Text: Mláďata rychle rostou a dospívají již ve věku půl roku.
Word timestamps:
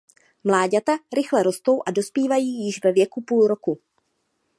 Mláďata 0.43 0.97
rychle 1.13 1.43
rostou 1.43 1.81
a 1.85 1.91
dospívají 1.91 2.65
již 2.65 2.83
ve 2.83 2.91
věku 2.91 3.21
půl 3.21 3.47
roku. 3.47 3.79